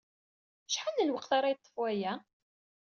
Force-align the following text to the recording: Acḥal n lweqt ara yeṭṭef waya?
Acḥal 0.67 0.95
n 0.99 1.07
lweqt 1.09 1.31
ara 1.37 1.51
yeṭṭef 1.51 1.73
waya? 1.79 2.13